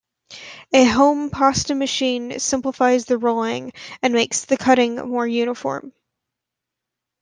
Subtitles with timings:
[0.73, 5.93] A home pasta machine simplifies the rolling, and makes the cutting more uniform.